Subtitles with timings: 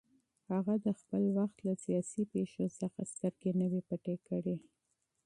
[0.51, 4.55] هغه د خپل وخت له سیاسي پېښو څخه سترګې نه وې پټې کړې